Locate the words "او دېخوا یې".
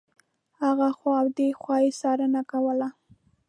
1.21-1.89